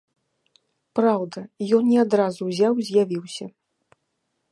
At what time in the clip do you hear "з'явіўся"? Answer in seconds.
2.89-3.45